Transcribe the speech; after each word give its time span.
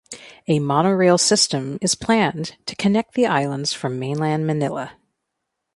A 0.47 0.57
monorail 0.57 1.19
system 1.19 1.77
is 1.79 1.93
planned 1.93 2.57
to 2.65 2.75
connect 2.75 3.13
the 3.13 3.27
islands 3.27 3.71
from 3.71 3.99
mainland 3.99 4.47
Manila. 4.47 4.93